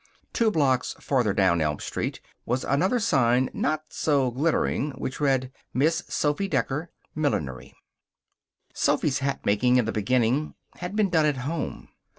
[0.33, 6.01] Two blocks farther down Elm Street was another sign, not so glittering, which read: Miss
[6.07, 7.75] Sophy Decker Millinery
[8.73, 11.87] Sophy's hatmaking, in the beginning, had been done at home.